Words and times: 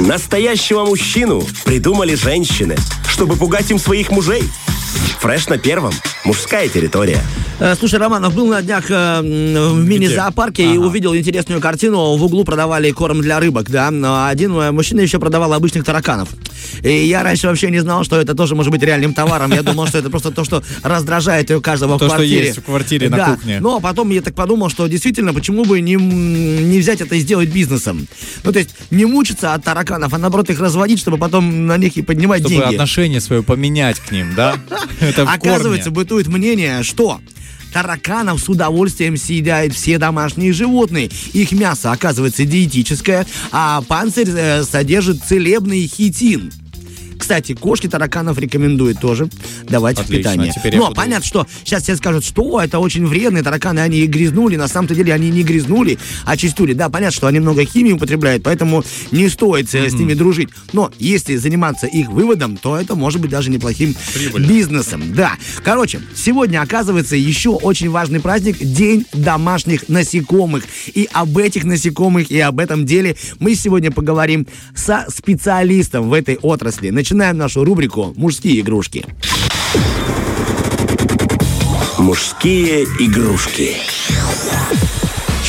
Настоящего 0.00 0.86
мужчину 0.86 1.44
придумали 1.64 2.14
женщины, 2.14 2.74
чтобы 3.06 3.36
пугать 3.36 3.70
им 3.70 3.78
своих 3.78 4.10
мужей. 4.10 4.42
Фреш 5.20 5.48
на 5.48 5.58
первом. 5.58 5.92
Мужская 6.24 6.68
территория. 6.68 7.20
Э, 7.58 7.74
Слушай, 7.78 7.98
Романов, 7.98 8.34
был 8.34 8.46
на 8.46 8.62
днях 8.62 8.90
э, 8.90 9.20
в 9.20 9.84
мини-зоопарке 9.86 10.74
и 10.74 10.78
увидел 10.78 11.14
интересную 11.14 11.60
картину. 11.60 12.16
В 12.16 12.24
углу 12.24 12.44
продавали 12.44 12.90
корм 12.90 13.20
для 13.20 13.38
рыбок, 13.40 13.68
да. 13.70 13.90
Но 13.90 14.26
один 14.26 14.56
э, 14.56 14.70
мужчина 14.72 15.00
еще 15.00 15.18
продавал 15.18 15.52
обычных 15.52 15.84
тараканов. 15.84 16.30
И 16.82 17.06
я 17.06 17.22
раньше 17.22 17.46
вообще 17.48 17.70
не 17.70 17.80
знал, 17.80 18.04
что 18.04 18.20
это 18.20 18.34
тоже 18.34 18.54
может 18.54 18.70
быть 18.72 18.82
реальным 18.82 19.14
товаром. 19.14 19.52
Я 19.52 19.62
думал, 19.62 19.86
что 19.86 19.98
это 19.98 20.10
просто 20.10 20.30
то, 20.30 20.44
что 20.44 20.62
раздражает 20.82 21.50
у 21.50 21.60
каждого 21.60 21.98
То, 21.98 22.04
в 22.04 22.08
что 22.08 22.16
квартире. 22.16 22.46
есть 22.46 22.58
в 22.58 22.62
квартире 22.62 23.08
на 23.10 23.16
Да. 23.16 23.34
кухне. 23.34 23.58
Но 23.60 23.80
потом 23.80 24.10
я 24.10 24.22
так 24.22 24.34
подумал, 24.34 24.70
что 24.70 24.86
действительно, 24.86 25.32
почему 25.34 25.64
бы 25.64 25.80
не, 25.80 25.94
не 25.94 26.78
взять 26.78 27.00
это 27.00 27.14
и 27.14 27.20
сделать 27.20 27.48
бизнесом? 27.50 28.06
Ну, 28.44 28.52
то 28.52 28.58
есть 28.58 28.70
не 28.90 29.04
мучиться 29.04 29.54
от 29.54 29.64
тараканов, 29.64 30.12
а 30.14 30.18
наоборот 30.18 30.50
их 30.50 30.60
разводить, 30.60 30.98
чтобы 31.00 31.18
потом 31.18 31.66
на 31.66 31.76
них 31.76 31.96
и 31.96 32.02
поднимать 32.02 32.40
Чтобы 32.40 32.56
деньги. 32.56 32.74
отношение 32.74 33.20
свое 33.20 33.42
поменять 33.42 33.98
к 34.00 34.10
ним, 34.12 34.34
да? 34.34 34.56
Это 35.00 35.22
Оказывается, 35.30 35.90
бытует 35.90 36.26
мнение, 36.28 36.82
что 36.82 37.20
тараканов 37.72 38.40
с 38.40 38.48
удовольствием 38.48 39.16
съедают 39.16 39.74
все 39.74 39.98
домашние 39.98 40.52
животные. 40.52 41.08
Их 41.32 41.52
мясо, 41.52 41.92
оказывается, 41.92 42.44
диетическое, 42.44 43.26
а 43.52 43.80
панцирь 43.82 44.28
э, 44.28 44.64
содержит 44.64 45.22
целебный 45.24 45.86
хитин. 45.86 46.50
Кстати, 47.20 47.54
кошки 47.54 47.86
тараканов 47.86 48.38
рекомендуют 48.38 48.98
тоже 48.98 49.28
давать 49.68 49.98
в 49.98 50.00
Отлично, 50.00 50.32
питание. 50.32 50.52
теперь 50.56 50.72
я 50.74 50.78
Но 50.80 50.86
буду- 50.86 50.96
понятно, 50.96 51.24
что 51.26 51.46
сейчас 51.64 51.82
все 51.82 51.94
скажут, 51.96 52.24
что 52.24 52.60
это 52.60 52.78
очень 52.78 53.06
вредные 53.06 53.42
тараканы, 53.44 53.80
они 53.80 53.98
и 53.98 54.06
грязнули. 54.06 54.56
На 54.56 54.66
самом-то 54.68 54.94
деле 54.94 55.12
они 55.12 55.30
не 55.30 55.42
грязнули, 55.44 55.98
а 56.24 56.36
чистули. 56.36 56.72
Да, 56.72 56.88
понятно, 56.88 57.14
что 57.14 57.26
они 57.26 57.38
много 57.38 57.64
химии 57.64 57.92
употребляют, 57.92 58.42
поэтому 58.42 58.82
не 59.12 59.28
стоит 59.28 59.72
э, 59.74 59.88
с 59.90 59.92
ними 59.92 60.14
дружить. 60.14 60.48
Но 60.72 60.90
если 60.98 61.36
заниматься 61.36 61.86
их 61.86 62.08
выводом, 62.08 62.56
то 62.56 62.76
это 62.76 62.94
может 62.94 63.20
быть 63.20 63.30
даже 63.30 63.50
неплохим 63.50 63.94
бизнесом. 64.38 65.12
Да. 65.14 65.34
Короче, 65.62 66.00
сегодня 66.16 66.62
оказывается 66.62 67.16
еще 67.16 67.50
очень 67.50 67.90
важный 67.90 68.20
праздник 68.20 68.56
День 68.58 69.04
домашних 69.12 69.88
насекомых. 69.88 70.64
И 70.94 71.08
об 71.12 71.36
этих 71.36 71.64
насекомых 71.64 72.30
и 72.30 72.40
об 72.40 72.58
этом 72.60 72.86
деле 72.86 73.16
мы 73.38 73.54
сегодня 73.54 73.90
поговорим 73.90 74.46
со 74.74 75.06
специалистом 75.14 76.08
в 76.08 76.12
этой 76.14 76.36
отрасли. 76.36 76.88
Начинаем 77.10 77.38
нашу 77.38 77.64
рубрику 77.64 78.12
«Мужские 78.16 78.60
игрушки». 78.60 79.04
Мужские 81.98 82.84
игрушки. 83.00 83.74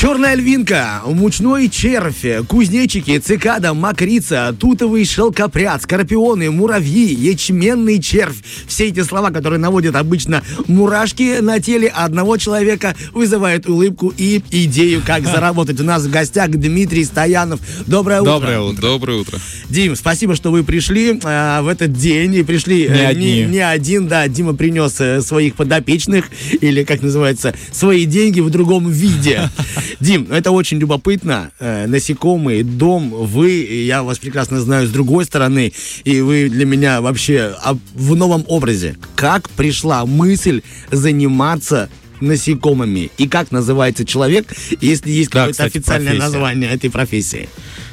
Черная 0.02 0.34
львинка, 0.34 1.04
мучной 1.06 1.70
червь, 1.70 2.26
кузнечики, 2.48 3.20
цикада, 3.20 3.76
мокрица, 3.76 4.52
тутовый 4.60 5.06
шелкопряд, 5.06 5.84
скорпионы, 5.84 6.50
муравьи, 6.50 7.14
ячменный 7.14 8.02
червь. 8.02 8.38
Все 8.66 8.88
эти 8.88 9.04
слова, 9.04 9.30
которые 9.30 9.60
наводят 9.60 9.96
обычно 9.96 10.42
мурашки 10.66 11.40
на 11.42 11.60
теле 11.60 11.88
одного 11.88 12.38
человека, 12.38 12.96
вызывают 13.14 13.70
улыбку 13.70 14.12
и 14.18 14.42
идею, 14.50 15.04
как 15.06 15.28
заработать. 15.28 15.80
У 15.80 15.84
нас 15.84 16.02
в 16.02 16.10
гостях 16.10 16.50
Дмитрий 16.50 17.06
Стоянов. 17.06 17.60
Доброе 17.86 18.22
утро. 18.22 18.32
Доброе 18.32 18.60
утро. 18.60 18.82
Доброе 18.82 19.18
утро. 19.20 19.38
Дим, 19.70 19.96
спасибо, 19.96 20.36
что 20.36 20.50
вы 20.50 20.64
пришли 20.64 21.20
э, 21.24 21.62
в 21.62 21.68
этот 21.68 21.94
день 21.94 22.34
и 22.34 22.42
пришли 22.42 22.88
э, 22.88 22.92
Не 22.92 23.06
одни. 23.06 23.34
не, 23.34 23.44
не 23.44 23.60
один, 23.60 24.08
да. 24.08 24.28
Дима 24.28 24.56
принес 24.56 25.00
э, 25.00 25.22
своих 25.22 25.54
подопечных 25.54 26.26
или 26.60 26.84
как 26.84 27.04
называется 27.04 27.54
свои 27.72 28.06
деньги 28.06 28.40
в 28.40 28.50
другом 28.50 28.90
виде. 28.90 29.48
Дим, 30.00 30.28
ну, 30.30 30.36
это 30.36 30.52
очень 30.52 30.80
любопытно. 30.80 31.52
Э, 31.60 31.86
насекомые, 31.88 32.64
дом, 32.64 33.10
вы, 33.10 33.52
я 33.86 34.04
вас 34.04 34.20
прекрасно 34.20 34.60
знаю 34.62 34.88
с 34.88 34.90
другой 34.92 35.26
стороны, 35.26 35.74
и 36.04 36.22
вы 36.22 36.50
для 36.50 36.66
меня 36.66 37.02
вообще 37.02 37.56
в 37.94 38.16
новом 38.16 38.44
образе. 38.48 38.96
Как 39.16 39.50
пришла 39.50 40.06
мысль 40.06 40.62
заниматься 40.92 41.90
насекомыми 42.22 43.10
и 43.18 43.28
как 43.28 43.52
называется 43.52 44.06
человек, 44.06 44.54
если 44.80 45.10
есть 45.10 45.32
Да, 45.32 45.40
какое-то 45.42 45.64
официальное 45.64 46.12
профессия. 46.14 46.24
название 46.32 46.70
этой 46.70 46.90
профессии. 46.92 47.50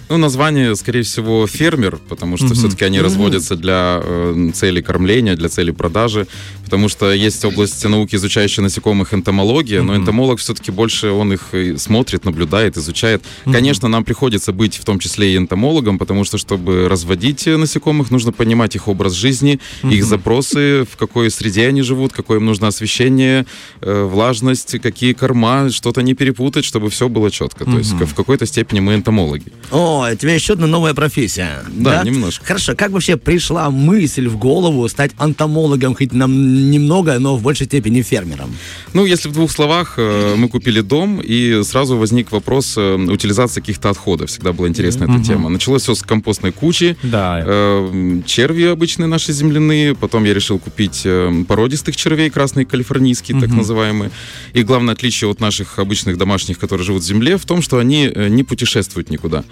Ну, 0.09 0.17
название, 0.17 0.75
скорее 0.77 1.03
всего, 1.03 1.47
фермер, 1.47 1.99
потому 2.09 2.37
что 2.37 2.55
все-таки 2.55 2.85
они 2.85 3.01
разводятся 3.01 3.57
для 3.57 4.01
э, 4.03 4.51
целей 4.55 4.83
кормления, 4.83 5.37
для 5.37 5.49
целей 5.49 5.73
продажи, 5.73 6.27
потому 6.65 6.89
что 6.89 7.13
есть 7.13 7.45
область 7.45 7.85
науки, 7.85 8.17
изучающая 8.17 8.63
насекомых, 8.63 9.15
энтомология, 9.15 9.83
но 9.83 9.97
энтомолог 9.97 10.39
все-таки 10.39 10.71
больше, 10.71 11.11
он 11.11 11.33
их 11.33 11.55
смотрит, 11.77 12.25
наблюдает, 12.25 12.77
изучает. 12.77 13.23
Конечно, 13.45 13.89
нам 13.89 14.05
приходится 14.05 14.53
быть 14.53 14.77
в 14.77 14.85
том 14.85 14.99
числе 14.99 15.35
и 15.35 15.37
энтомологом, 15.37 15.99
потому 15.99 16.25
что, 16.25 16.39
чтобы 16.39 16.89
разводить 16.89 17.47
насекомых, 17.47 18.11
нужно 18.11 18.33
понимать 18.33 18.77
их 18.77 18.89
образ 18.89 19.13
жизни, 19.13 19.61
их 19.83 20.05
запросы, 20.05 20.85
в 20.91 20.97
какой 20.97 21.31
среде 21.31 21.69
они 21.69 21.83
живут, 21.83 22.13
какое 22.13 22.39
им 22.39 22.47
нужно 22.47 22.69
освещение, 22.69 23.47
э, 23.81 24.03
влажность, 24.05 24.79
какие 24.81 25.13
корма, 25.13 25.71
что-то 25.71 26.03
не 26.03 26.15
перепутать, 26.15 26.65
чтобы 26.65 26.89
все 26.91 27.09
было 27.09 27.31
четко. 27.31 27.65
То 27.65 27.79
есть 27.79 27.93
в 27.93 28.15
какой-то 28.15 28.47
степени 28.47 28.81
мы 28.81 28.95
энтомологи. 28.95 29.53
О, 29.71 29.98
у 30.01 30.15
тебя 30.17 30.35
еще 30.35 30.53
одна 30.55 30.67
новая 30.67 30.95
профессия. 30.95 31.63
Да, 31.69 32.03
немножко. 32.05 32.45
Хорошо, 32.45 32.75
как 32.77 32.91
вообще 32.91 33.17
пришла 33.17 33.71
мысль 33.71 34.29
в 34.29 34.37
голову 34.39 34.89
стать 34.89 35.13
антомологом, 35.19 35.95
хоть 35.95 36.13
нам 36.13 36.71
немного, 36.71 37.19
но 37.19 37.37
в 37.37 37.43
большей 37.43 37.67
степени 37.67 38.03
фермером? 38.03 38.55
Ну, 38.95 39.05
если 39.07 39.29
в 39.29 39.33
двух 39.33 39.51
словах, 39.51 39.95
э, 39.97 40.35
мы 40.37 40.49
купили 40.49 40.81
дом, 40.81 41.21
и 41.23 41.63
сразу 41.65 41.97
возник 41.97 42.33
вопрос 42.33 42.75
э, 42.77 42.95
утилизации 42.97 43.61
каких-то 43.61 43.91
отходов. 43.91 44.31
Всегда 44.31 44.53
была 44.53 44.69
интересна 44.69 45.05
эта 45.05 45.23
тема. 45.25 45.49
Началось 45.49 45.83
все 45.83 45.95
с 45.95 46.03
компостной 46.03 46.53
кучи, 46.53 46.97
Да. 47.03 47.43
э, 47.45 48.21
черви 48.27 48.65
обычные 48.65 49.07
наши 49.07 49.33
земляные. 49.33 49.95
Потом 49.95 50.25
я 50.25 50.35
решил 50.35 50.59
купить 50.59 51.07
породистых 51.49 51.97
червей, 51.97 52.31
красные 52.31 52.67
калифорнийские, 52.67 53.41
так 53.41 53.51
называемые. 53.51 54.11
И 54.55 54.63
главное 54.63 54.95
отличие 54.95 55.31
от 55.31 55.41
наших 55.41 55.79
обычных 55.79 56.17
домашних, 56.19 56.59
которые 56.59 56.85
живут 56.85 57.03
в 57.03 57.07
земле, 57.07 57.37
в 57.37 57.45
том, 57.45 57.63
что 57.63 57.79
они 57.79 58.11
не 58.29 58.43
путешествуют 58.45 59.11
никуда. 59.11 59.45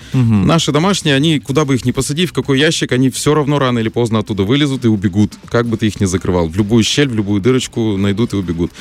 Наши 0.45 0.73
домашние, 0.73 1.15
они, 1.15 1.39
куда 1.41 1.65
бы 1.65 1.75
их 1.75 1.85
ни 1.85 1.91
посади, 1.93 2.27
в 2.27 2.33
какой 2.33 2.59
ящик, 2.59 2.93
они 2.93 3.11
все 3.11 3.35
равно 3.35 3.59
рано 3.59 3.79
или 3.79 3.89
поздно 3.89 4.19
оттуда 4.21 4.43
вылезут 4.45 4.85
и 4.85 4.89
убегут, 4.89 5.33
как 5.49 5.67
бы 5.67 5.77
ты 5.77 5.87
их 5.87 6.01
ни 6.01 6.05
закрывал. 6.05 6.49
В 6.49 6.57
любую 6.57 6.85
щель, 6.85 7.09
в 7.09 7.15
любую 7.15 7.41
дырочку 7.41 7.97
найдут 7.97 8.33
и 8.33 8.37
убегут. 8.37 8.73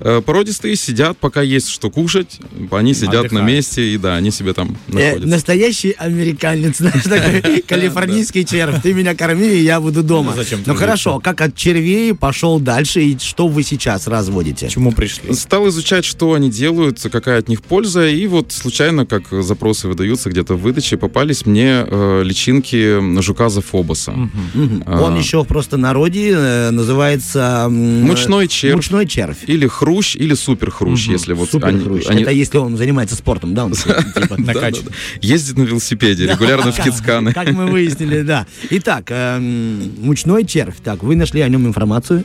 Э, 0.00 0.20
Породистые 0.24 0.76
сидят, 0.76 1.18
пока 1.18 1.42
есть 1.42 1.68
что 1.68 1.90
кушать, 1.90 2.38
они 2.70 2.94
сидят 2.94 3.12
на 3.14 3.18
Отдыхают. 3.20 3.46
месте, 3.48 3.94
и 3.94 3.98
да, 3.98 4.16
они 4.16 4.30
себе 4.30 4.52
там 4.54 4.76
Э, 4.88 4.92
находятся. 4.92 5.28
настоящий 5.28 5.90
американец, 5.92 6.76
знаешь, 6.78 7.02
такой 7.04 7.60
калифорнийский 7.62 8.44
червь. 8.44 8.80
Ты 8.82 8.94
меня 8.94 9.14
корми, 9.14 9.46
и 9.48 9.62
я 9.62 9.80
буду 9.80 10.02
дома. 10.02 10.32
Ну, 10.36 10.42
зачем 10.42 10.60
Ну 10.66 10.74
хорошо, 10.74 11.20
как 11.20 11.40
от 11.40 11.54
червей 11.56 12.14
пошел 12.14 12.58
дальше, 12.60 13.02
и 13.02 13.18
что 13.18 13.48
вы 13.48 13.62
сейчас 13.62 14.06
разводите? 14.06 14.68
К 14.68 14.70
чему 14.70 14.92
пришли? 14.92 15.32
Стал 15.34 15.68
изучать, 15.68 16.04
что 16.04 16.32
они 16.34 16.50
делают, 16.50 17.00
какая 17.10 17.38
от 17.38 17.48
них 17.48 17.62
польза, 17.62 18.08
и 18.08 18.26
вот 18.26 18.52
случайно, 18.52 19.06
как 19.06 19.24
запросы 19.42 19.88
выдаются 19.88 20.30
где-то 20.30 20.54
в 20.54 20.60
выдаче, 20.60 20.96
попались 21.08 21.44
мне 21.44 21.84
э, 21.86 22.22
личинки 22.24 23.20
жука 23.20 23.50
зафобоса. 23.50 24.12
Мгм. 24.12 24.82
А. 24.86 25.02
Он 25.02 25.18
еще 25.18 25.42
в 25.42 25.46
простонародье 25.46 26.32
э, 26.34 26.70
называется... 26.70 27.64
м, 27.66 28.02
Мучной 28.04 28.48
червь. 28.48 28.76
Мучной 28.76 29.06
червь. 29.06 29.44
Или 29.46 29.66
хрущ, 29.66 30.16
или 30.16 30.32
суперхрущ, 30.34 31.08
если 31.08 31.34
вот 31.34 31.50
Супер 31.50 31.68
они- 31.68 32.22
Это 32.22 32.30
если 32.30 32.56
он 32.56 32.76
занимается 32.78 33.16
спортом, 33.16 33.54
да? 33.54 33.66
Он, 33.66 33.72
типа, 33.74 34.36
Накачан. 34.38 34.84
ездит 35.20 35.58
на 35.58 35.64
велосипеде, 35.64 36.26
регулярно 36.26 36.72
в 36.72 36.82
Кицканы. 36.82 37.32
Как 37.34 37.50
мы 37.52 37.66
выяснили, 37.66 38.22
да. 38.22 38.46
Итак, 38.70 39.04
эм, 39.10 39.92
мучной 40.00 40.46
червь. 40.46 40.76
Так, 40.82 41.02
вы 41.02 41.16
нашли 41.16 41.42
о 41.42 41.48
нем 41.48 41.66
информацию? 41.66 42.24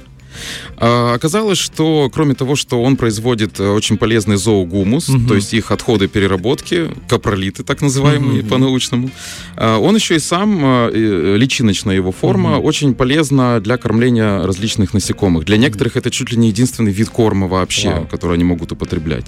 А, 0.78 1.13
Оказалось, 1.13 1.57
что 1.57 2.09
кроме 2.13 2.34
того, 2.34 2.56
что 2.56 2.81
он 2.81 2.95
производит 2.95 3.59
э, 3.59 3.67
очень 3.67 3.97
полезный 3.97 4.38
зоогумус, 4.38 5.09
то 5.28 5.35
есть 5.35 5.53
их 5.53 5.72
отходы 5.72 6.07
переработки, 6.07 6.90
капролиты 7.07 7.63
так 7.63 7.81
называемые 7.81 8.44
по-научному, 8.44 9.09
а, 9.56 9.78
он 9.79 9.95
еще 9.95 10.16
и 10.16 10.19
сам, 10.19 10.59
э, 10.63 10.92
э, 10.94 11.36
личиночная 11.38 11.95
его 11.95 12.12
форма, 12.12 12.59
очень 12.59 12.94
полезна 12.94 13.59
для 13.59 13.77
кормления 13.77 14.44
различных 14.44 14.94
насекомых. 14.94 15.45
Для 15.45 15.57
некоторых 15.57 15.98
это 15.98 16.09
чуть 16.12 16.31
ли 16.31 16.38
не 16.38 16.50
единственный 16.50 16.92
вид 16.92 17.09
корма 17.09 17.48
вообще, 17.48 17.89
Вау. 17.89 18.07
который 18.07 18.36
они 18.36 18.44
могут 18.44 18.71
употреблять. 18.71 19.25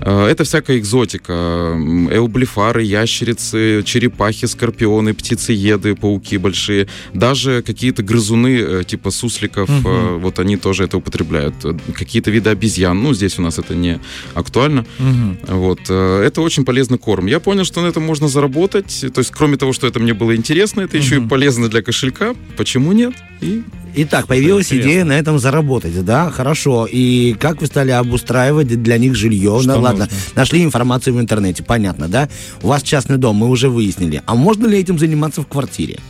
Э, 0.00 0.26
Это 0.26 0.44
всякая 0.44 0.78
экзотика. 0.78 1.32
Эублифары, 1.32 2.82
ящерицы, 2.82 3.82
черепахи, 3.84 4.46
скорпионы, 4.46 5.14
птицееды, 5.14 5.94
пауки 5.94 6.38
большие. 6.38 6.88
Даже 7.12 7.62
какие-то 7.62 8.02
грызуны 8.02 8.58
э, 8.58 8.84
типа 8.84 9.10
сусликов, 9.10 9.68
э, 9.68 10.16
вот 10.20 10.38
они 10.38 10.56
тоже 10.56 10.84
это 10.84 10.96
употребляют. 10.96 11.54
Какие-то 11.94 12.30
виды 12.30 12.50
обезьян. 12.50 13.02
Ну, 13.02 13.14
здесь 13.14 13.38
у 13.38 13.42
нас 13.42 13.58
это 13.58 13.74
не 13.74 14.00
актуально. 14.34 14.84
Мгм. 14.98 15.38
Вот. 15.48 15.80
Это 15.90 16.40
очень 16.40 16.64
полезный 16.64 16.98
корм. 16.98 17.26
Я 17.26 17.40
понял, 17.40 17.64
что 17.64 17.80
на 17.82 17.86
этом 17.86 18.02
можно 18.02 18.28
заработать. 18.28 19.04
То 19.14 19.20
есть, 19.20 19.30
кроме 19.30 19.56
того, 19.56 19.72
что 19.72 19.86
это 19.86 20.00
мне 20.00 20.14
было 20.14 20.34
интересно, 20.36 20.82
это 20.82 20.96
еще 20.96 21.16
и 21.16 21.20
полезно 21.20 21.68
для 21.68 21.82
кошелька. 21.82 22.34
Почему 22.56 22.92
нет? 22.92 23.14
И 23.44 23.62
Итак, 23.96 24.26
появилась 24.26 24.66
Интересно. 24.66 24.88
идея 24.88 25.04
на 25.04 25.12
этом 25.12 25.38
заработать, 25.38 26.04
да? 26.04 26.30
Хорошо. 26.30 26.88
И 26.90 27.36
как 27.38 27.60
вы 27.60 27.66
стали 27.66 27.92
обустраивать 27.92 28.66
для 28.82 28.98
них 28.98 29.14
жилье? 29.14 29.60
Что 29.60 29.76
ну, 29.76 29.82
ладно, 29.82 30.04
нужно? 30.06 30.18
нашли 30.34 30.64
информацию 30.64 31.14
в 31.14 31.20
интернете, 31.20 31.62
понятно, 31.62 32.08
да? 32.08 32.28
У 32.62 32.68
вас 32.68 32.82
частный 32.82 33.18
дом, 33.18 33.36
мы 33.36 33.48
уже 33.48 33.68
выяснили. 33.68 34.20
А 34.26 34.34
можно 34.34 34.66
ли 34.66 34.78
этим 34.78 34.98
заниматься 34.98 35.42
в 35.42 35.46
квартире? 35.46 36.00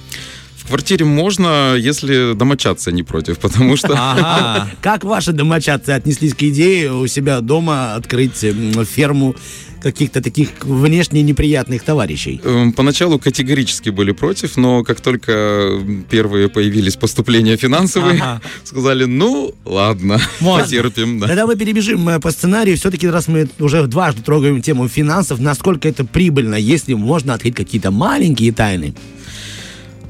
в 0.64 0.69
квартире 0.69 1.04
можно, 1.04 1.75
если 1.76 2.32
домочадцы 2.32 2.90
не 2.90 3.02
против, 3.02 3.38
потому 3.40 3.76
что... 3.76 3.92
Ага. 3.92 4.70
Как 4.81 5.04
ваши 5.04 5.32
домочадцы 5.32 5.90
отнеслись 5.90 6.34
к 6.34 6.42
идее 6.42 6.92
у 6.92 7.06
себя 7.06 7.40
дома 7.40 7.94
открыть 7.94 8.36
ферму 8.36 9.36
каких-то 9.92 10.20
таких 10.20 10.48
внешне 10.62 11.22
неприятных 11.22 11.82
товарищей? 11.82 12.40
Эм, 12.44 12.72
Поначалу 12.72 13.19
категорически 13.19 13.90
были 13.90 14.12
против, 14.12 14.56
но 14.56 14.82
как 14.82 15.00
только 15.00 15.81
первые 16.10 16.48
появились 16.48 16.96
поступления 16.96 17.56
финансовые, 17.56 18.20
Ага. 18.20 18.40
сказали, 18.64 19.04
ну, 19.04 19.54
ладно, 19.64 20.20
Можно. 20.40 20.64
потерпим. 20.64 21.20
да. 21.20 21.26
Тогда 21.28 21.46
мы 21.46 21.56
перебежим 21.56 22.08
э, 22.08 22.20
по 22.20 22.31
сценарию. 22.31 22.76
Все-таки, 22.76 23.08
раз 23.08 23.28
мы 23.28 23.48
уже 23.58 23.86
дважды 23.86 24.22
трогаем 24.22 24.60
тему 24.62 24.88
финансов, 24.88 25.40
насколько 25.40 25.88
это 25.88 26.04
прибыльно, 26.04 26.54
если 26.56 26.94
можно 26.94 27.34
открыть 27.34 27.54
какие-то 27.54 27.90
маленькие 27.90 28.52
тайны? 28.52 28.94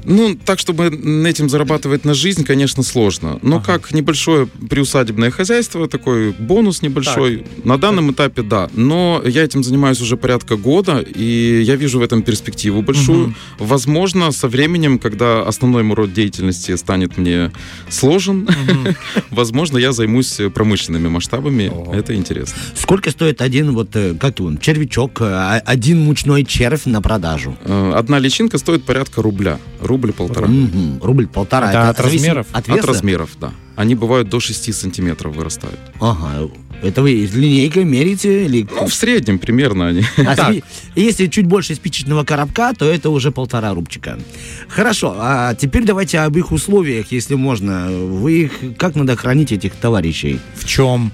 Ну, 0.05 0.37
так, 0.43 0.59
чтобы 0.59 0.89
на 0.89 1.27
этим 1.27 1.49
зарабатывать 1.49 2.05
на 2.05 2.13
жизнь, 2.13 2.43
конечно, 2.43 2.83
сложно. 2.83 3.39
Но 3.41 3.59
как 3.59 3.91
небольшое 3.91 4.47
приусадебное 4.69 5.31
хозяйство, 5.31 5.87
такой 5.87 6.31
бонус 6.31 6.81
небольшой, 6.81 7.45
на 7.63 7.77
данном 7.77 8.11
этапе 8.11 8.41
да. 8.41 8.69
Но 8.73 9.21
я 9.25 9.43
этим 9.43 9.63
занимаюсь 9.63 10.01
уже 10.01 10.17
порядка 10.17 10.55
года, 10.55 10.99
и 10.99 11.61
я 11.63 11.75
вижу 11.75 11.99
в 11.99 12.03
этом 12.03 12.21
перспективу 12.21 12.81
большую. 12.81 13.33
Возможно, 13.59 14.31
со 14.31 14.47
временем, 14.47 14.99
когда 14.99 15.41
основной 15.43 15.83
мой 15.83 15.95
род 15.95 16.13
деятельности 16.13 16.75
станет 16.75 17.17
мне 17.17 17.51
сложен, 17.89 18.47
возможно, 19.31 19.77
я 19.77 19.91
займусь 19.91 20.39
промышленными 20.53 21.07
масштабами. 21.07 21.69
Ого. 21.69 21.93
Это 21.93 22.15
интересно. 22.15 22.55
Сколько 22.75 23.11
стоит 23.11 23.41
один, 23.41 23.71
вот, 23.73 23.95
э, 23.95 24.13
как 24.19 24.39
он, 24.39 24.57
червячок, 24.57 25.21
э, 25.21 25.25
а- 25.25 25.61
один 25.65 25.99
мучной 26.01 26.43
червь 26.45 26.85
на 26.85 27.01
продажу? 27.01 27.57
Э, 27.63 27.93
Одна 27.95 28.19
личинка 28.19 28.57
стоит 28.57 28.83
порядка 28.83 29.21
рубля. 29.21 29.59
Рубль-полтора. 29.95 30.47
Мгм, 30.47 30.99
Рубль 31.01 31.27
полтора. 31.27 31.69
Это 31.69 31.89
от 31.89 31.99
размеров? 32.01 32.47
От, 32.51 32.69
От 32.69 32.83
размеров, 32.85 33.29
да. 33.39 33.51
Они 33.77 33.95
бывают 33.95 34.29
до 34.29 34.39
6 34.41 34.73
сантиметров 34.73 35.35
вырастают. 35.35 35.79
Ага. 36.01 36.49
Это 36.83 37.01
вы 37.01 37.11
линейкой 37.33 37.85
мерите? 37.85 38.45
Или... 38.45 38.67
Ну, 38.79 38.87
в 38.87 38.93
среднем 38.93 39.39
примерно 39.39 39.87
они. 39.87 40.03
А 40.17 40.35
Так. 40.35 40.49
спи- 40.51 40.63
Если 40.95 41.27
чуть 41.27 41.45
больше 41.45 41.75
спичечного 41.75 42.25
коробка, 42.25 42.73
то 42.77 42.85
это 42.85 43.09
уже 43.09 43.31
полтора 43.31 43.73
рубчика. 43.73 44.19
Хорошо, 44.67 45.15
а 45.17 45.55
теперь 45.55 45.85
давайте 45.85 46.19
об 46.19 46.37
их 46.37 46.51
условиях, 46.51 47.11
если 47.13 47.35
можно. 47.35 47.87
Вы 47.89 48.31
их, 48.43 48.51
как 48.77 48.95
надо 48.95 49.15
хранить 49.15 49.51
этих 49.53 49.73
товарищей? 49.75 50.39
В 50.55 50.65
чем? 50.65 51.11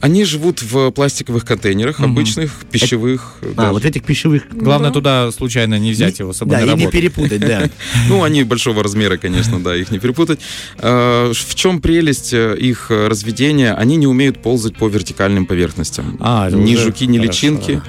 Они 0.00 0.24
живут 0.24 0.62
в 0.62 0.90
пластиковых 0.90 1.44
контейнерах, 1.44 2.00
обычных, 2.00 2.52
пищевых. 2.70 3.36
А, 3.42 3.54
да. 3.54 3.72
вот 3.72 3.84
этих 3.84 4.04
пищевых... 4.04 4.44
Главное 4.52 4.90
да. 4.90 4.94
туда 4.94 5.32
случайно 5.32 5.78
не 5.78 5.92
взять 5.92 6.18
его 6.18 6.32
с 6.32 6.38
собой 6.38 6.56
Да, 6.56 6.66
на 6.66 6.72
и 6.72 6.74
не 6.84 6.90
перепутать, 6.90 7.40
да. 7.40 7.68
Ну, 8.08 8.22
они 8.22 8.44
большого 8.44 8.82
размера, 8.82 9.16
конечно, 9.16 9.58
да, 9.60 9.74
их 9.76 9.90
не 9.90 9.98
перепутать. 9.98 10.40
А, 10.78 11.32
В 11.32 11.54
чем 11.54 11.80
прелесть 11.80 12.32
э, 12.32 12.56
их 12.58 12.90
разведения? 12.90 13.74
Они 13.74 13.96
не 13.96 14.06
умеют 14.06 14.42
ползать 14.42 14.76
по 14.76 14.88
вертикальным 14.88 15.46
поверхностям. 15.46 16.16
А, 16.20 16.48
это 16.48 16.56
ни 16.56 16.76
жуки, 16.76 17.06
ни 17.06 17.18
личинки. 17.18 17.82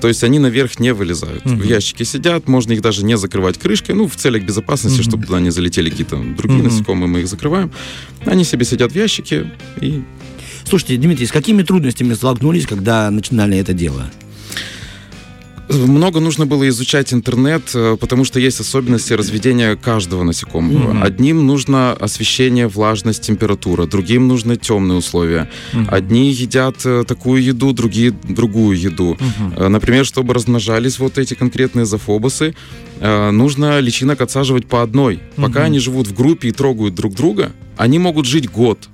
То 0.00 0.08
есть 0.08 0.24
они 0.24 0.40
наверх 0.40 0.80
не 0.80 0.92
вылезают. 0.92 1.44
В 1.44 1.62
ящике 1.62 2.04
сидят, 2.04 2.48
можно 2.48 2.72
их 2.72 2.82
даже 2.82 3.04
не 3.04 3.16
закрывать 3.16 3.56
крышкой, 3.56 3.94
ну, 3.94 4.08
в 4.08 4.16
целях 4.16 4.42
безопасности, 4.42 5.00
чтобы 5.00 5.26
туда 5.26 5.38
не 5.38 5.50
залетели 5.50 5.90
какие-то 5.90 6.16
другие 6.16 6.58
Мгм. 6.64 6.70
насекомые, 6.70 7.06
мы 7.06 7.20
их 7.20 7.28
закрываем. 7.28 7.70
Они 8.26 8.42
себе 8.42 8.64
сидят 8.64 8.90
в 8.90 8.96
ящике 8.96 9.52
и 9.80 10.02
Слушайте, 10.64 10.96
Дмитрий, 10.96 11.26
с 11.26 11.32
какими 11.32 11.62
трудностями 11.62 12.14
столкнулись, 12.14 12.66
когда 12.66 13.10
начинали 13.10 13.58
это 13.58 13.72
дело? 13.72 14.10
Много 15.68 16.20
нужно 16.20 16.44
было 16.44 16.68
изучать 16.68 17.14
интернет, 17.14 17.62
э, 17.74 17.96
потому 17.98 18.24
что 18.24 18.38
есть 18.38 18.60
особенности 18.60 19.14
разведения 19.14 19.74
каждого 19.76 20.22
насекомого. 20.22 20.92
Мгм. 20.92 21.02
Одним 21.02 21.46
нужно 21.46 21.92
освещение, 21.92 22.68
влажность, 22.68 23.22
температура, 23.22 23.86
другим 23.86 24.28
нужны 24.28 24.56
темные 24.56 24.98
условия. 24.98 25.48
Мгм. 25.72 25.88
Одни 25.90 26.30
едят 26.30 26.76
э, 26.84 27.04
такую 27.06 27.42
еду, 27.42 27.72
другие 27.72 28.10
другую 28.10 28.78
еду. 28.78 29.16
Э, 29.56 29.68
Например, 29.68 30.04
чтобы 30.04 30.34
размножались 30.34 30.98
вот 30.98 31.16
эти 31.16 31.34
конкретные 31.34 31.86
зафобусы, 31.86 32.54
э, 33.00 33.30
нужно 33.30 33.78
личинок 33.80 34.20
отсаживать 34.20 34.66
по 34.66 34.82
одной. 34.82 35.20
Пока 35.36 35.60
Мгм. 35.60 35.66
они 35.66 35.78
живут 35.78 36.06
в 36.06 36.14
группе 36.14 36.48
и 36.48 36.52
трогают 36.52 36.94
друг 36.94 37.14
друга, 37.14 37.52
они 37.78 37.98
могут 37.98 38.26
жить 38.26 38.50
год 38.50 38.88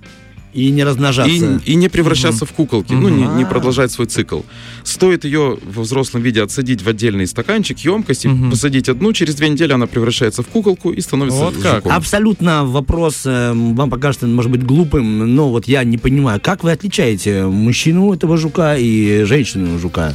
И 0.55 0.71
не 0.71 0.83
размножаться. 0.85 1.61
и, 1.65 1.73
и 1.73 1.75
не 1.75 1.89
превращаться 1.89 2.47
в 2.47 2.53
куколки, 2.53 2.93
ну, 2.93 3.09
не, 3.09 3.25
не 3.27 3.45
продолжать 3.45 3.93
свой 3.93 4.06
цикл. 4.06 4.41
Стоит 4.83 5.25
ее 5.25 5.59
во 5.62 5.83
взрослом 5.83 6.23
виде 6.23 6.43
отсадить 6.43 6.83
в 6.83 6.89
отдельный 6.89 7.27
стаканчик, 7.27 7.79
емкость, 7.79 8.25
и 8.25 8.29
Мгм. 8.29 8.50
посадить 8.50 8.89
одну, 8.89 9.12
через 9.12 9.35
две 9.35 9.49
недели 9.50 9.73
она 9.73 9.87
превращается 9.87 10.43
в 10.43 10.47
куколку 10.47 10.91
и 10.91 11.00
становится 11.00 11.39
Вот 11.39 11.55
как. 11.62 11.77
жуком. 11.77 11.93
Абсолютно 11.93 12.65
вопрос 12.65 13.23
э, 13.27 13.53
вам 13.55 13.91
покажется, 13.91 14.27
может 14.27 14.50
быть, 14.50 14.62
глупым, 14.65 15.35
но 15.35 15.50
вот 15.50 15.69
я 15.69 15.85
не 15.85 15.99
понимаю, 15.99 16.41
как 16.43 16.65
вы 16.65 16.73
отличаете 16.73 17.44
мужчину 17.44 18.12
этого 18.15 18.37
жука 18.37 18.77
и 18.79 19.25
женщину 19.25 19.79
жука? 19.79 20.15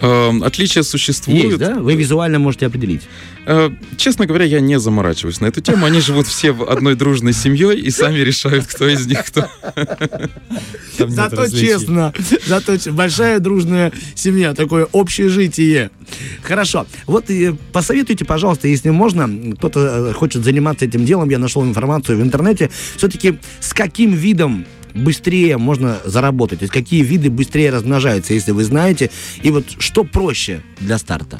Эм, 0.00 0.42
отличия 0.42 0.82
существуют. 0.82 1.44
Есть, 1.44 1.58
да? 1.58 1.74
Вы 1.74 1.94
визуально 1.94 2.38
можете 2.38 2.66
определить. 2.66 3.02
Э, 3.46 3.70
честно 3.96 4.26
говоря, 4.26 4.44
я 4.44 4.60
не 4.60 4.78
заморачиваюсь 4.78 5.40
на 5.40 5.46
эту 5.46 5.60
тему. 5.60 5.86
Они 5.86 6.00
живут 6.00 6.26
все 6.26 6.52
в 6.52 6.68
одной 6.68 6.96
дружной 6.96 7.32
семьей 7.32 7.80
и 7.80 7.90
сами 7.90 8.18
решают, 8.18 8.66
кто 8.66 8.88
из 8.88 9.06
них 9.06 9.24
кто. 9.24 9.48
Зато 10.98 11.48
честно, 11.48 12.12
зато 12.46 12.76
большая 12.90 13.38
дружная 13.38 13.92
семья, 14.14 14.52
такое 14.54 14.86
общежитие. 14.92 15.90
Хорошо. 16.42 16.86
Вот 17.06 17.30
и 17.30 17.54
посоветуйте, 17.72 18.24
пожалуйста, 18.24 18.68
если 18.68 18.90
можно, 18.90 19.54
кто-то 19.56 20.10
э, 20.10 20.12
хочет 20.12 20.44
заниматься 20.44 20.84
этим 20.84 21.04
делом, 21.04 21.30
я 21.30 21.38
нашел 21.38 21.64
информацию 21.64 22.18
в 22.18 22.22
интернете, 22.22 22.70
все-таки 22.96 23.38
с 23.60 23.72
каким 23.72 24.12
видом 24.12 24.66
быстрее 24.96 25.58
можно 25.58 25.98
заработать? 26.04 26.60
То 26.60 26.64
есть 26.64 26.72
какие 26.72 27.02
виды 27.02 27.30
быстрее 27.30 27.70
размножаются, 27.70 28.34
если 28.34 28.52
вы 28.52 28.64
знаете? 28.64 29.10
И 29.42 29.50
вот 29.50 29.64
что 29.78 30.04
проще 30.04 30.62
для 30.80 30.98
старта? 30.98 31.38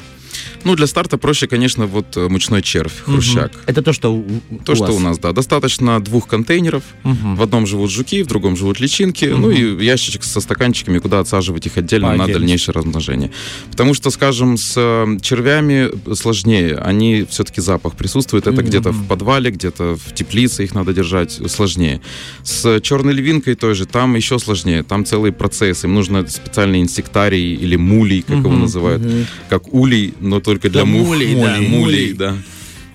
Ну, 0.63 0.75
для 0.75 0.87
старта 0.87 1.17
проще, 1.17 1.47
конечно, 1.47 1.85
вот 1.85 2.17
э, 2.17 2.27
мучной 2.27 2.61
червь, 2.61 2.93
хрущак. 3.03 3.51
Это 3.65 3.81
то, 3.81 3.93
что 3.93 4.13
у, 4.13 4.25
То, 4.65 4.73
у 4.73 4.75
что 4.75 4.85
вас. 4.85 4.95
у 4.95 4.99
нас, 4.99 5.19
да. 5.19 5.31
Достаточно 5.31 5.99
двух 5.99 6.27
контейнеров. 6.27 6.83
Мгм. 7.03 7.35
В 7.35 7.41
одном 7.41 7.65
живут 7.67 7.91
жуки, 7.91 8.23
в 8.23 8.27
другом 8.27 8.55
живут 8.57 8.79
личинки. 8.79 9.25
Ну 9.25 9.51
и 9.51 9.83
ящичек 9.85 10.23
со 10.23 10.41
стаканчиками, 10.41 10.99
куда 10.99 11.19
отсаживать 11.19 11.65
их 11.65 11.77
отдельно 11.77 12.09
По 12.11 12.15
на 12.17 12.27
дальнейшее 12.27 12.73
размножение. 12.73 13.31
Потому 13.71 13.93
что, 13.93 14.09
скажем, 14.09 14.57
с 14.57 14.73
э, 14.77 15.17
червями 15.21 15.89
сложнее. 16.15 16.75
Они 16.75 17.25
все-таки 17.29 17.61
запах 17.61 17.95
присутствует. 17.95 18.47
Это 18.47 18.61
где-то 18.63 18.91
в 18.91 19.07
подвале, 19.07 19.51
где-то 19.51 19.95
в 19.95 20.13
теплице 20.13 20.63
их 20.63 20.73
надо 20.75 20.93
держать 20.93 21.31
сложнее. 21.49 22.01
С 22.43 22.79
черной 22.81 23.13
львинкой 23.13 23.55
той 23.55 23.75
же, 23.75 23.85
там 23.85 24.15
еще 24.15 24.39
сложнее. 24.39 24.83
Там 24.83 25.05
целый 25.05 25.31
процесс. 25.31 25.83
Им 25.83 25.93
нужно 25.95 26.27
специальный 26.27 26.81
инсектарий 26.81 27.55
или 27.55 27.75
мулей, 27.75 28.21
как 28.21 28.37
его 28.37 28.49
Мгм. 28.49 28.61
называют. 28.61 29.01
Как 29.49 29.73
улей, 29.73 30.13
но 30.19 30.36
только 30.41 30.69
для 30.69 30.81
Да, 30.81 30.85
мух. 30.85 31.07
мулей, 31.07 31.35
да, 31.35 31.55
Мулей, 31.57 31.67
мулей. 31.69 32.13
да. 32.13 32.35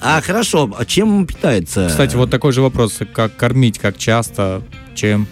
А 0.00 0.20
хорошо, 0.20 0.74
а 0.78 0.84
чем 0.84 1.26
питается? 1.26 1.86
Кстати, 1.88 2.16
вот 2.16 2.30
такой 2.30 2.52
же 2.52 2.60
вопрос. 2.62 2.98
Как 3.14 3.36
кормить, 3.36 3.78
как 3.78 3.96
часто, 3.98 4.62
чем? 4.96 5.26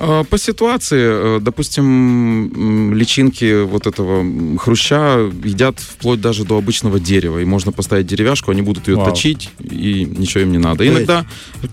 А, 0.00 0.24
По 0.24 0.38
ситуации, 0.38 1.36
э, 1.36 1.40
допустим, 1.40 2.92
личинки 2.94 3.62
вот 3.62 3.86
этого 3.86 4.24
хруща 4.58 5.30
едят 5.44 5.78
вплоть 5.78 6.20
даже 6.20 6.44
до 6.44 6.58
обычного 6.58 6.98
дерева. 6.98 7.38
И 7.38 7.44
можно 7.44 7.70
поставить 7.70 8.06
деревяшку, 8.06 8.50
они 8.50 8.62
будут 8.62 8.88
ее 8.88 8.96
Вау. 8.96 9.06
точить, 9.10 9.50
и 9.60 10.04
ничего 10.18 10.40
им 10.42 10.50
не 10.52 10.58
надо. 10.58 10.78
То 10.78 10.84
есть- 10.84 10.96
Иногда 10.96 11.24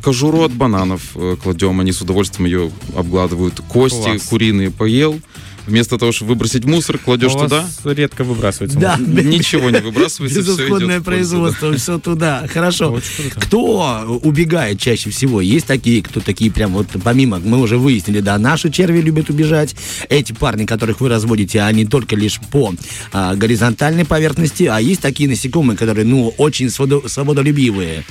кожуру 0.04 0.42
от 0.44 0.52
бананов 0.52 1.02
э, 1.16 1.36
кладем, 1.42 1.80
они 1.80 1.92
с 1.92 2.02
удовольствием 2.02 2.46
ее 2.46 2.72
обгладывают. 2.96 3.60
Кости 3.68 4.04
Класс. 4.04 4.24
куриные 4.24 4.70
поел, 4.70 5.20
вместо 5.68 5.98
того, 5.98 6.12
чтобы 6.12 6.30
выбросить 6.30 6.66
мусор, 6.66 6.98
кладешь 6.98 7.34
У 7.34 7.38
вас 7.38 7.76
туда, 7.78 7.94
редко 7.94 8.24
выбрасывается. 8.24 8.78
Да, 8.80 8.98
ничего 8.98 9.70
не 9.70 9.80
выбрасывается, 9.80 10.40
Безысходное 10.40 11.02
производство, 11.02 11.74
все 11.74 12.00
туда. 12.00 12.46
Хорошо. 12.52 13.00
Кто 13.36 14.20
убегает 14.24 14.80
чаще 14.80 15.10
всего? 15.10 15.42
Есть 15.42 15.68
такие, 15.68 16.02
кто 16.04 16.20
такие 16.20 16.52
прям 16.52 16.74
вот 16.74 16.88
помимо, 17.04 17.40
мы 17.40 17.60
уже 17.60 17.78
выяснили, 17.78 18.20
да, 18.20 18.38
наши 18.38 18.70
черви 18.70 19.02
любят 19.02 19.30
убежать. 19.30 19.76
Эти 20.10 20.34
парни, 20.34 20.66
которых 20.66 21.02
вы 21.02 21.10
разводите, 21.10 21.62
они 21.62 21.86
только 21.86 22.16
лишь 22.16 22.40
по 22.52 22.74
а, 23.12 23.36
горизонтальной 23.36 24.06
поверхности, 24.06 24.64
а 24.64 24.80
есть 24.80 25.02
такие 25.02 25.30
насекомые, 25.30 25.78
которые, 25.78 26.06
ну, 26.06 26.34
очень 26.38 26.68
свободо- 26.68 27.08
свободолюбивые, 27.08 28.04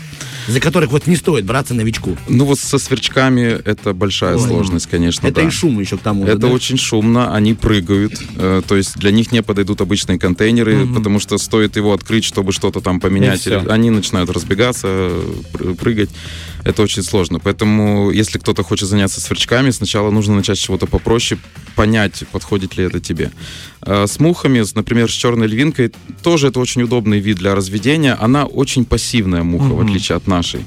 за 0.48 0.60
которых 0.60 0.90
вот 0.92 1.06
не 1.06 1.16
стоит 1.16 1.44
браться 1.44 1.74
новичку. 1.74 2.16
Ну 2.28 2.44
вот 2.44 2.58
со 2.58 2.78
сверчками 2.78 3.42
это 3.64 3.92
большая 3.94 4.36
Ой. 4.36 4.40
сложность, 4.42 4.86
конечно, 4.86 5.26
Это 5.26 5.42
да. 5.42 5.46
и 5.46 5.50
шум 5.50 5.78
еще 5.80 5.96
к 5.98 6.00
тому 6.00 6.24
же, 6.26 6.32
Это 6.32 6.40
да? 6.42 6.48
очень 6.48 6.78
шумно, 6.78 7.34
они 7.34 7.47
прыгают, 7.54 8.12
э, 8.36 8.62
то 8.66 8.76
есть 8.76 8.96
для 8.98 9.10
них 9.10 9.32
не 9.32 9.42
подойдут 9.42 9.80
обычные 9.80 10.18
контейнеры, 10.18 10.86
потому 10.94 11.20
что 11.20 11.38
стоит 11.38 11.76
его 11.76 11.92
открыть, 11.92 12.24
чтобы 12.24 12.52
что-то 12.52 12.80
там 12.80 13.00
поменять, 13.00 13.46
они 13.70 13.90
начинают 13.90 14.30
разбегаться, 14.30 15.10
пр- 15.52 15.74
прыгать. 15.74 16.10
Это 16.68 16.82
очень 16.82 17.02
сложно. 17.02 17.38
Поэтому, 17.38 18.10
если 18.10 18.38
кто-то 18.38 18.62
хочет 18.62 18.90
заняться 18.90 19.22
сверчками, 19.22 19.70
сначала 19.70 20.10
нужно 20.10 20.34
начать 20.34 20.58
с 20.58 20.60
чего-то 20.60 20.86
попроще, 20.86 21.40
понять, 21.74 22.24
подходит 22.30 22.76
ли 22.76 22.84
это 22.84 23.00
тебе. 23.00 23.30
А 23.80 24.06
с 24.06 24.20
мухами, 24.20 24.62
например, 24.74 25.10
с 25.10 25.14
черной 25.14 25.46
львинкой, 25.46 25.92
тоже 26.22 26.48
это 26.48 26.60
очень 26.60 26.82
удобный 26.82 27.20
вид 27.20 27.38
для 27.38 27.54
разведения. 27.54 28.14
Она 28.20 28.44
очень 28.44 28.84
пассивная 28.84 29.44
муха, 29.44 29.72
угу. 29.72 29.76
в 29.76 29.80
отличие 29.80 30.16
от 30.16 30.26
нашей. 30.26 30.60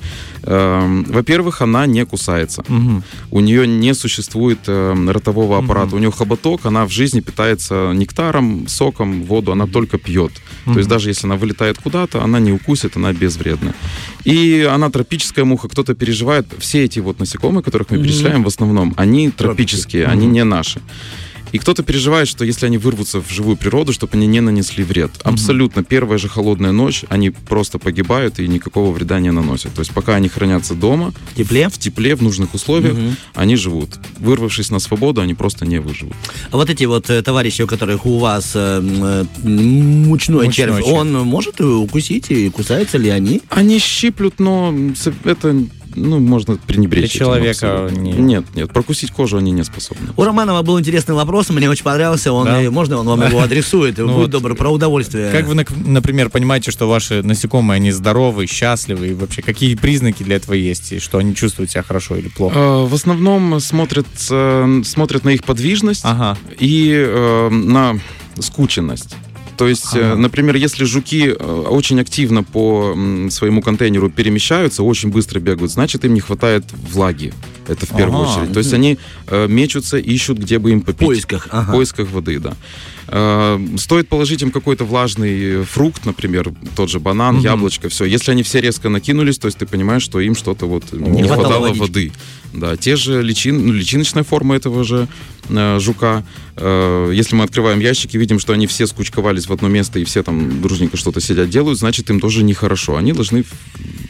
Эм, 0.43 1.03
во-первых, 1.03 1.61
она 1.61 1.85
не 1.85 2.03
кусается. 2.03 2.61
Угу. 2.61 3.03
У 3.29 3.39
нее 3.41 3.67
не 3.67 3.93
существует 3.93 4.59
эм, 4.67 5.07
ротового 5.09 5.59
аппарата. 5.59 5.89
Угу. 5.89 5.97
У 5.97 5.99
нее 5.99 6.11
хоботок, 6.11 6.65
она 6.65 6.85
в 6.85 6.89
жизни 6.89 7.19
питается 7.19 7.91
нектаром, 7.93 8.67
соком, 8.67 9.23
воду, 9.23 9.51
она 9.51 9.67
только 9.67 9.99
пьет. 9.99 10.31
Угу. 10.65 10.73
То 10.73 10.79
есть 10.79 10.89
даже 10.89 11.09
если 11.09 11.27
она 11.27 11.35
вылетает 11.35 11.77
куда-то, 11.77 12.23
она 12.23 12.39
не 12.39 12.51
укусит, 12.51 12.97
она 12.97 13.13
безвредна. 13.13 13.75
И 14.23 14.67
она 14.71 14.89
тропическая 14.89 15.45
муха. 15.45 15.67
Кто-то 15.67 15.90
переживает. 15.95 16.45
Все 16.59 16.83
эти 16.83 16.99
вот 16.99 17.19
насекомые, 17.19 17.63
которых 17.63 17.89
мы 17.91 17.97
перечисляем, 17.97 18.43
в 18.43 18.47
основном, 18.47 18.93
они 18.97 19.29
тропические, 19.29 20.05
они 20.05 20.27
не 20.27 20.43
наши. 20.43 20.81
И 21.51 21.57
кто-то 21.57 21.83
переживает, 21.83 22.27
что 22.27 22.45
если 22.45 22.65
они 22.65 22.77
вырвутся 22.77 23.21
в 23.21 23.29
живую 23.29 23.57
природу, 23.57 23.91
чтобы 23.93 24.13
они 24.13 24.27
не 24.27 24.39
нанесли 24.41 24.83
вред. 24.83 25.11
Абсолютно. 25.23 25.83
Первая 25.83 26.17
же 26.17 26.29
холодная 26.29 26.71
ночь, 26.71 27.03
они 27.09 27.29
просто 27.29 27.77
погибают 27.77 28.39
и 28.39 28.47
никакого 28.47 28.91
вреда 28.91 29.19
не 29.19 29.31
наносят. 29.31 29.73
То 29.73 29.81
есть 29.81 29.91
пока 29.91 30.15
они 30.15 30.29
хранятся 30.29 30.75
дома, 30.75 31.13
в 31.33 31.35
тепле, 31.35 31.67
в, 31.67 31.77
тепле, 31.77 32.15
в 32.15 32.23
нужных 32.23 32.53
условиях, 32.53 32.93
угу. 32.93 33.15
они 33.35 33.55
живут. 33.55 33.89
Вырвавшись 34.19 34.71
на 34.71 34.79
свободу, 34.79 35.21
они 35.21 35.33
просто 35.33 35.65
не 35.65 35.79
выживут. 35.79 36.15
А 36.51 36.57
вот 36.57 36.69
эти 36.69 36.85
вот 36.85 37.09
э, 37.09 37.21
товарищи, 37.21 37.61
у 37.63 37.67
которых 37.67 38.05
у 38.05 38.17
вас 38.19 38.51
э, 38.55 38.81
э 38.81 39.25
мучной, 39.43 40.45
мучной 40.45 40.53
червь, 40.53 40.77
червь, 40.77 40.87
он 40.87 41.13
может 41.13 41.59
укусить 41.59 42.31
и 42.31 42.49
кусаются 42.49 42.97
ли 42.97 43.09
они? 43.09 43.41
Они 43.49 43.79
щиплют, 43.79 44.39
но 44.39 44.73
это 45.25 45.65
ну, 45.95 46.19
можно 46.19 46.57
пренебречь. 46.57 47.11
Для 47.11 47.19
человека 47.19 47.89
не... 47.91 48.11
Нет, 48.11 48.45
нет, 48.55 48.71
прокусить 48.71 49.11
кожу 49.11 49.37
они 49.37 49.51
не 49.51 49.63
способны. 49.63 50.09
У 50.15 50.23
Романова 50.23 50.61
был 50.61 50.79
интересный 50.79 51.15
вопрос, 51.15 51.49
мне 51.49 51.69
очень 51.69 51.83
понравился. 51.83 52.31
Он, 52.31 52.45
да? 52.45 52.71
можно 52.71 52.97
он 52.97 53.07
вам 53.07 53.27
его 53.27 53.39
адресует? 53.43 53.97
Ну, 53.97 54.07
Будь 54.07 54.15
вот, 54.15 54.29
добр, 54.29 54.55
про 54.55 54.69
удовольствие. 54.69 55.31
Как 55.31 55.45
вы, 55.45 55.55
например, 55.55 56.29
понимаете, 56.29 56.71
что 56.71 56.87
ваши 56.87 57.23
насекомые, 57.23 57.77
они 57.77 57.91
здоровы, 57.91 58.47
счастливы, 58.47 59.09
и 59.09 59.13
вообще 59.13 59.41
какие 59.41 59.75
признаки 59.75 60.23
для 60.23 60.37
этого 60.37 60.53
есть, 60.53 60.91
и 60.91 60.99
что 60.99 61.17
они 61.17 61.35
чувствуют 61.35 61.71
себя 61.71 61.83
хорошо 61.83 62.15
или 62.15 62.27
плохо? 62.27 62.55
А, 62.57 62.85
в 62.85 62.93
основном 62.93 63.59
смотрят, 63.59 64.07
э, 64.29 64.81
смотрят 64.85 65.23
на 65.23 65.29
их 65.29 65.43
подвижность 65.43 66.01
ага. 66.03 66.37
и 66.59 66.93
э, 66.95 67.49
на 67.49 67.99
скученность. 68.39 69.15
То 69.61 69.67
есть, 69.67 69.95
э, 69.95 70.13
ага. 70.13 70.15
например, 70.15 70.55
если 70.55 70.85
жуки 70.85 71.27
э, 71.27 71.65
очень 71.69 72.01
активно 72.01 72.41
по 72.41 72.97
своему 73.29 73.61
контейнеру 73.61 74.09
перемещаются, 74.09 74.81
очень 74.81 75.09
быстро 75.09 75.39
бегают, 75.39 75.71
значит, 75.71 76.03
им 76.03 76.15
не 76.15 76.19
хватает 76.19 76.65
влаги. 76.71 77.31
Это 77.67 77.85
в 77.85 77.95
первую 77.95 78.23
ага. 78.23 78.39
очередь. 78.39 78.53
То 78.53 78.57
есть 78.57 78.73
они 78.73 78.97
э, 79.27 79.47
мечутся, 79.47 79.99
ищут, 79.99 80.39
где 80.39 80.57
бы 80.57 80.71
им 80.71 80.81
попить. 80.81 81.01
В 81.01 81.05
поисках. 81.05 81.47
Ага. 81.51 81.69
В 81.69 81.73
поисках 81.73 82.09
воды, 82.09 82.39
да. 82.39 82.55
Э, 83.07 83.59
стоит 83.77 84.09
положить 84.09 84.41
им 84.41 84.49
какой-то 84.49 84.83
влажный 84.83 85.63
фрукт, 85.63 86.05
например, 86.05 86.51
тот 86.75 86.89
же 86.89 86.99
банан, 86.99 87.35
угу. 87.35 87.43
яблочко, 87.43 87.87
все. 87.87 88.05
Если 88.05 88.31
они 88.31 88.41
все 88.41 88.61
резко 88.61 88.89
накинулись, 88.89 89.37
то 89.37 89.45
есть 89.45 89.59
ты 89.59 89.67
понимаешь, 89.67 90.01
что 90.01 90.19
им 90.19 90.33
что-то 90.33 90.65
вот 90.65 90.91
не, 90.91 91.21
не 91.21 91.23
хватало 91.27 91.71
воды. 91.71 92.11
Да, 92.53 92.75
те 92.75 92.95
же 92.95 93.21
личин, 93.21 93.65
ну, 93.65 93.73
личиночная 93.73 94.23
форма 94.23 94.55
этого 94.55 94.83
же 94.83 95.07
э, 95.49 95.79
жука. 95.79 96.23
Э, 96.57 97.11
если 97.13 97.35
мы 97.35 97.45
открываем 97.45 97.79
ящики, 97.79 98.17
видим, 98.17 98.39
что 98.39 98.53
они 98.53 98.67
все 98.67 98.87
скучковались 98.87 99.47
в 99.47 99.53
одно 99.53 99.69
место 99.69 99.99
и 99.99 100.03
все 100.03 100.21
там 100.21 100.61
дружненько 100.61 100.97
что-то 100.97 101.21
сидят 101.21 101.49
делают, 101.49 101.79
значит, 101.79 102.09
им 102.09 102.19
тоже 102.19 102.43
нехорошо. 102.43 102.97
Они 102.97 103.13
должны 103.13 103.45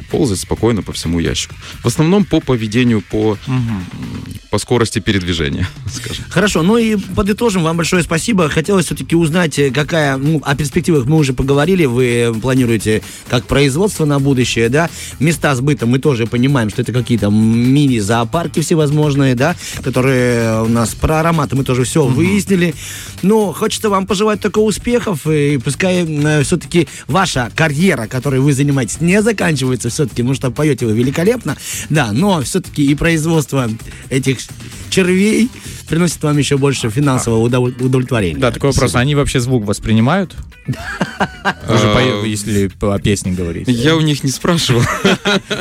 ползать 0.10 0.40
спокойно 0.40 0.82
по 0.82 0.92
всему 0.92 1.20
ящику. 1.20 1.56
В 1.84 1.86
основном 1.86 2.26
по 2.26 2.40
поведению, 2.40 3.02
по, 3.02 3.32
угу. 3.32 4.40
По 4.52 4.60
скорости 4.60 5.00
передвижения, 5.00 5.68
скажем. 5.92 6.26
Хорошо, 6.30 6.62
ну 6.62 6.78
и 6.78 6.98
подытожим. 6.98 7.64
Вам 7.64 7.78
большое 7.78 8.04
спасибо. 8.04 8.50
Хотелось 8.50 8.86
все-таки 8.86 9.16
узнать, 9.16 9.58
э, 9.58 9.72
какая... 9.72 10.18
Ну, 10.18 10.42
о 10.44 10.56
перспективах 10.56 11.06
мы 11.06 11.18
уже 11.18 11.34
поговорили. 11.34 11.86
Вы 11.86 12.36
планируете 12.42 13.02
как 13.30 13.46
производство 13.46 14.06
на 14.06 14.20
будущее, 14.20 14.68
да? 14.68 14.90
Места 15.20 15.56
сбыта 15.56 15.86
мы 15.86 16.00
тоже 16.00 16.28
понимаем, 16.28 16.70
что 16.70 16.82
это 16.82 16.92
какие-то 16.92 17.30
мини-зоопарки 17.30 18.60
всевозможные, 18.60 19.36
да? 19.36 19.56
Которые 19.82 20.64
у 20.64 20.68
нас 20.68 20.94
про 20.94 21.22
ароматы 21.22 21.56
мы 21.56 21.64
тоже 21.64 21.86
все 21.86 22.04
угу. 22.04 22.16
выяснили. 22.16 22.76
Но 23.22 23.54
хочется 23.54 23.90
вам 23.90 24.06
пожелать 24.06 24.42
только 24.42 24.60
успехов. 24.60 25.26
И 25.26 25.58
пускай 25.58 26.06
э, 26.06 26.44
все-таки 26.44 26.90
ваша 27.08 27.50
карьера, 27.56 28.08
которой 28.08 28.42
вы 28.42 28.52
занимаетесь, 28.52 29.00
не 29.00 29.22
заканчивается 29.22 29.90
все 29.90 30.02
все-таки, 30.02 30.24
ну 30.24 30.34
что, 30.34 30.50
поете 30.50 30.88
вы 30.88 30.94
великолепно, 30.94 31.58
да, 31.90 32.12
но 32.12 32.42
все-таки 32.42 32.84
и 32.84 32.96
производство 32.96 33.70
этих 34.10 34.41
червей 34.90 35.50
приносит 35.88 36.22
вам 36.24 36.38
еще 36.38 36.58
больше 36.58 36.90
финансового 36.90 37.42
удовлетворения. 37.44 38.40
Да, 38.40 38.52
такой 38.52 38.72
вопрос. 38.72 38.96
Они 38.96 39.16
вообще 39.16 39.40
звук 39.40 39.66
воспринимают? 39.66 40.36
Уже 40.68 42.28
если 42.28 42.70
о 42.82 43.00
песне 43.00 43.32
говорить. 43.32 43.68
Я 43.68 43.96
у 43.96 44.02
них 44.02 44.24
не 44.24 44.32
спрашивал. 44.32 44.82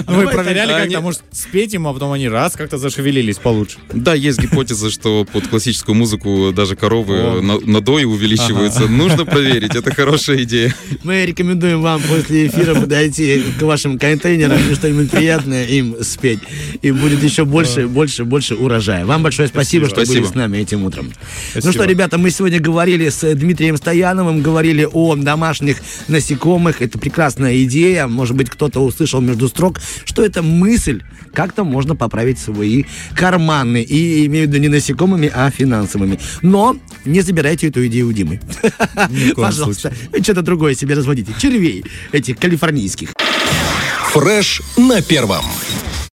Вы 0.06 0.28
проверяли 0.28 0.72
как-то, 0.72 1.00
может, 1.00 1.22
спеть 1.32 1.72
ему, 1.72 1.88
а 1.88 1.92
потом 1.92 2.12
они 2.12 2.28
раз 2.28 2.54
как-то 2.54 2.78
зашевелились 2.78 3.36
получше? 3.36 3.78
Да, 3.92 4.14
есть 4.14 4.40
гипотеза, 4.40 4.90
что 4.90 5.24
под 5.24 5.48
классическую 5.48 5.94
музыку 5.94 6.52
даже 6.54 6.76
коровы 6.76 7.40
на 7.40 7.80
дое 7.80 8.06
увеличиваются. 8.06 8.88
Нужно 8.88 9.24
проверить, 9.24 9.74
это 9.74 9.94
хорошая 9.94 10.42
идея. 10.42 10.74
Мы 11.02 11.24
рекомендуем 11.24 11.80
вам 11.80 12.02
после 12.02 12.46
эфира 12.46 12.74
подойти 12.74 13.42
к 13.58 13.62
вашим 13.62 13.98
контейнерам 13.98 14.58
и 14.70 14.74
что-нибудь 14.74 15.10
приятное 15.10 15.66
им 15.66 15.96
спеть. 16.02 16.40
И 16.82 16.90
будет 16.90 17.22
еще 17.22 17.44
больше, 17.44 17.86
больше, 17.88 18.24
больше 18.24 18.54
урожая. 18.54 19.06
Вам 19.06 19.22
большое 19.22 19.48
спасибо, 19.48 19.88
что 19.88 20.04
были 20.04 20.24
с 20.24 20.34
нами 20.34 20.58
этим 20.58 20.84
утром. 20.84 21.12
Ну 21.54 21.72
что, 21.72 21.84
ребята, 21.84 22.18
мы 22.18 22.30
сегодня 22.30 22.60
говорили 22.60 23.08
с 23.08 23.34
Дмитрием 23.34 23.76
Стояновым, 23.76 24.42
говорили 24.42 24.89
о 24.92 25.16
домашних 25.16 25.78
насекомых. 26.08 26.82
Это 26.82 26.98
прекрасная 26.98 27.62
идея. 27.64 28.06
Может 28.06 28.36
быть, 28.36 28.50
кто-то 28.50 28.80
услышал 28.80 29.20
между 29.20 29.48
строк, 29.48 29.80
что 30.04 30.24
это 30.24 30.42
мысль. 30.42 31.02
Как-то 31.32 31.64
можно 31.64 31.96
поправить 31.96 32.38
свои 32.38 32.84
карманы. 33.14 33.82
И 33.82 34.26
имею 34.26 34.46
в 34.46 34.50
виду 34.50 34.60
не 34.60 34.68
насекомыми, 34.68 35.30
а 35.32 35.50
финансовыми. 35.50 36.18
Но 36.42 36.76
не 37.04 37.20
забирайте 37.20 37.68
эту 37.68 37.86
идею 37.86 38.08
у 38.08 38.12
Димы. 38.12 38.40
Пожалуйста. 39.36 39.92
Вы 40.12 40.22
что-то 40.22 40.42
другое 40.42 40.74
себе 40.74 40.94
разводите. 40.94 41.32
Червей 41.38 41.84
этих 42.12 42.38
калифорнийских. 42.38 43.12
Фреш 44.12 44.60
на 44.76 45.02
первом. 45.02 45.44